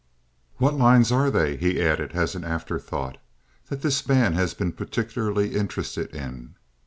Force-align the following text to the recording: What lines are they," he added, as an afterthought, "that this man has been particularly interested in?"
What 0.57 0.73
lines 0.73 1.11
are 1.11 1.29
they," 1.29 1.57
he 1.57 1.79
added, 1.79 2.13
as 2.13 2.33
an 2.33 2.43
afterthought, 2.43 3.19
"that 3.69 3.83
this 3.83 4.07
man 4.07 4.33
has 4.33 4.55
been 4.55 4.71
particularly 4.71 5.53
interested 5.55 6.09
in?" 6.09 6.55